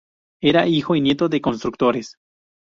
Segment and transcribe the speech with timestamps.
[0.41, 2.15] Era hijo y nieto de constructores.